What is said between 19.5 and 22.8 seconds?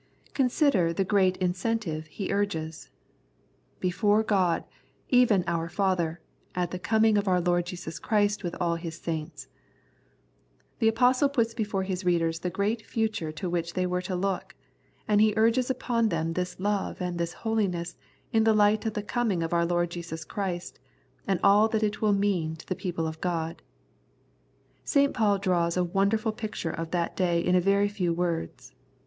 our Lord Jesus Christ, and all that it will mean to the